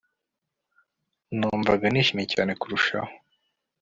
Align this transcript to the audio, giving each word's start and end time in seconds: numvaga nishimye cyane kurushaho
numvaga 1.37 1.85
nishimye 1.89 2.25
cyane 2.33 2.51
kurushaho 2.59 3.11